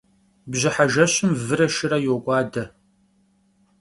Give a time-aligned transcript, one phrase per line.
[0.51, 2.63] Bjıhe jjeşım vıre şşıre yok'uade.